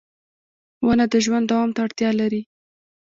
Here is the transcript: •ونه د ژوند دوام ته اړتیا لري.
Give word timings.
•ونه 0.85 1.05
د 1.11 1.13
ژوند 1.25 1.45
دوام 1.51 1.69
ته 1.75 1.79
اړتیا 1.85 2.09
لري. 2.19 2.41